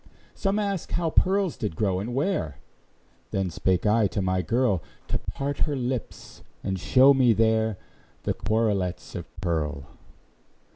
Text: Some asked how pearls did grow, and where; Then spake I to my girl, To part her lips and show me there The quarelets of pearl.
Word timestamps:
Some 0.33 0.57
asked 0.57 0.93
how 0.93 1.11
pearls 1.11 1.57
did 1.57 1.75
grow, 1.75 1.99
and 1.99 2.15
where; 2.15 2.57
Then 3.29 3.51
spake 3.51 3.85
I 3.85 4.07
to 4.07 4.19
my 4.19 4.41
girl, 4.41 4.81
To 5.09 5.19
part 5.19 5.59
her 5.59 5.75
lips 5.75 6.41
and 6.63 6.79
show 6.79 7.13
me 7.13 7.33
there 7.33 7.77
The 8.23 8.33
quarelets 8.33 9.13
of 9.13 9.27
pearl. 9.41 9.83